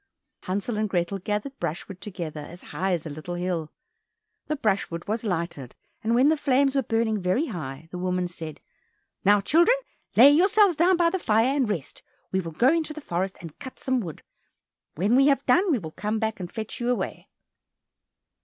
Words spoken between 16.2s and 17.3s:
and fetch you away."